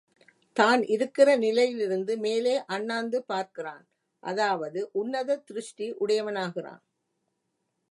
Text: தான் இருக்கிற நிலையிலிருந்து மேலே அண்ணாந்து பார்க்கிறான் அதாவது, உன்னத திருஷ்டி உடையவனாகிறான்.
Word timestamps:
தான் 0.55 0.81
இருக்கிற 0.85 1.35
நிலையிலிருந்து 1.37 2.13
மேலே 2.17 2.53
அண்ணாந்து 2.67 3.23
பார்க்கிறான் 3.23 3.83
அதாவது, 4.23 4.81
உன்னத 4.93 5.39
திருஷ்டி 5.45 5.89
உடையவனாகிறான். 5.99 6.83